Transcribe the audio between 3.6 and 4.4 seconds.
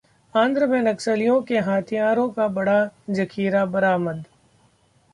बरामद